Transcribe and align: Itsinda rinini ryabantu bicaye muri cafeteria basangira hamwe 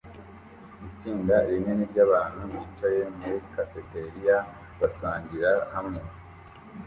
Itsinda 0.87 1.35
rinini 1.47 1.83
ryabantu 1.91 2.41
bicaye 2.53 3.01
muri 3.15 3.35
cafeteria 3.53 4.37
basangira 4.79 5.51
hamwe 5.73 5.99